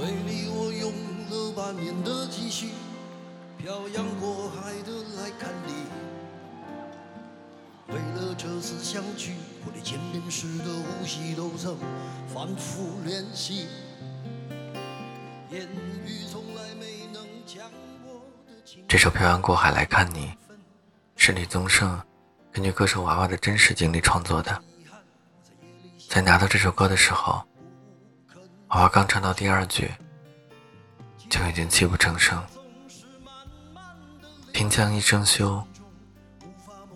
[0.00, 0.92] 为你我用
[1.30, 2.70] 了半年的积蓄，
[3.56, 5.86] 漂洋过海的来看你。
[7.88, 11.78] 为了这次相聚，我连见面时的呼吸都曾
[12.26, 13.68] 反复练习。
[15.50, 15.62] 言
[16.04, 17.64] 语从来没能将
[18.04, 20.26] 我的情这首《漂洋过海来看你》
[21.14, 22.02] 是李宗盛
[22.50, 24.60] 根据歌手娃娃的真实经历创作的。
[26.08, 27.44] 在拿到这首歌的时候，
[28.74, 29.88] 娃娃刚唱到第二句，
[31.30, 32.44] 就已经泣不成声。
[34.52, 35.64] 平江一生休，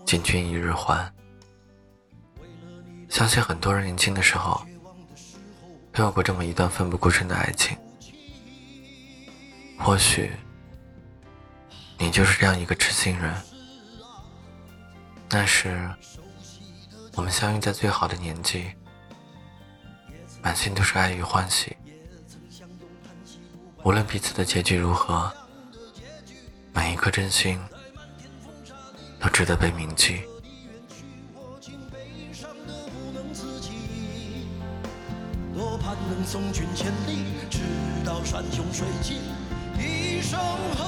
[0.05, 1.09] 进军一日还。
[3.09, 4.61] 相信很多人年轻的时候，
[5.93, 7.79] 都有过这么一段奋不顾身的爱情。
[9.79, 10.33] 或许，
[11.97, 13.33] 你就是这样一个痴心人。
[15.31, 15.89] 那时，
[17.15, 18.73] 我们相遇在最好的年纪，
[20.42, 21.77] 满心都是爱与欢喜。
[23.84, 25.33] 无论彼此的结局如何，
[26.72, 27.58] 每一颗真心
[29.20, 30.22] 都值得被铭记。
[35.55, 37.58] 多盼能送君千里，直
[38.05, 39.19] 到山穷水尽，
[39.77, 40.39] 一生
[40.77, 40.88] 何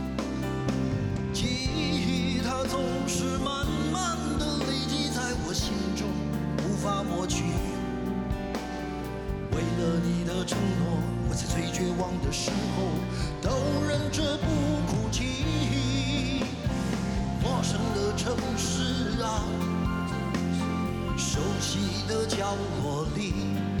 [1.33, 6.07] 记忆它总是慢慢的累积在我心中，
[6.65, 7.43] 无法抹去。
[9.51, 10.99] 为了你的承诺，
[11.29, 12.83] 我在最绝望的时候
[13.41, 13.49] 都
[13.87, 14.45] 忍着不
[14.87, 16.43] 哭泣。
[17.41, 19.43] 陌生的城市啊，
[21.17, 23.80] 熟悉的角落里。